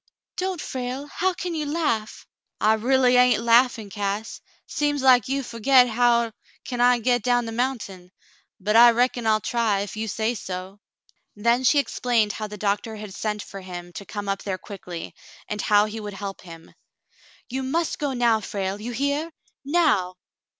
[0.35, 1.05] "Don't, Frale.
[1.05, 2.25] How can you laugh .f^"
[2.69, 4.41] "I ra'ly hain't laughin', Cass.
[4.65, 6.31] Seems like you fo'get how
[6.65, 8.11] can I get down the mountain;
[8.59, 10.79] but I reckon I'll try— if you say so."
[11.35, 15.13] Then she explained how the doctor had sent for him to come up there quickly,
[15.47, 16.73] and how he would help him.
[17.47, 19.27] "You must go now, Frale, you hear .^^
[19.63, 20.15] Now!"